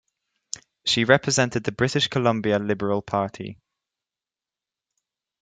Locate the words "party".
3.03-3.59